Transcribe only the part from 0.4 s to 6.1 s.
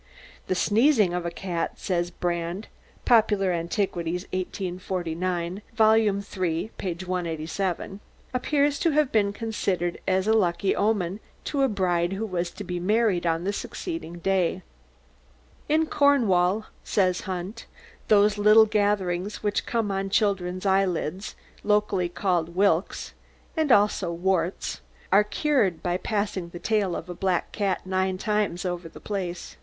The sneezing of the cat, says Brand ('Popular Antiquities,' 1849, vol.